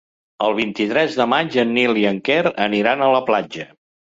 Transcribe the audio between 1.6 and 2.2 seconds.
en Nil i en